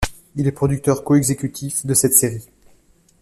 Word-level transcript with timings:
Il 0.35 0.47
est 0.47 0.51
producteur 0.51 1.03
co-exécutif 1.03 1.85
de 1.85 1.93
cette 1.93 2.13
série. 2.15 2.49